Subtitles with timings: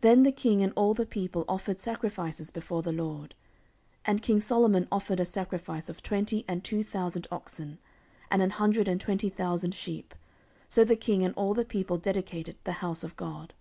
[0.00, 3.36] Then the king and all the people offered sacrifices before the LORD.
[4.02, 7.78] 14:007:005 And king Solomon offered a sacrifice of twenty and two thousand oxen,
[8.28, 10.12] and an hundred and twenty thousand sheep:
[10.68, 13.54] so the king and all the people dedicated the house of God.